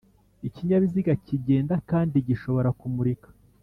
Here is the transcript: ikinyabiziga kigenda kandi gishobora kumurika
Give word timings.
ikinyabiziga 0.47 1.13
kigenda 1.25 1.75
kandi 1.89 2.15
gishobora 2.27 2.69
kumurika 2.79 3.29